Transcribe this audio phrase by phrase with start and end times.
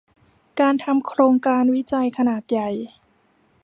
[0.59, 2.69] การทำโครงการวิจัยขนาดใหญ่